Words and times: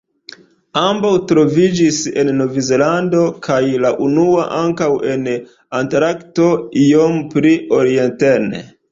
Ambaŭ 0.81 1.09
troviĝis 1.31 1.97
en 2.21 2.31
Novzelando, 2.37 3.19
kaj 3.47 3.59
la 3.83 3.91
unua 4.05 4.45
ankaŭ 4.61 4.87
en 5.15 5.27
Antarkto 5.81 6.47
iom 6.85 7.21
pli 7.35 7.53
orienten. 7.81 8.49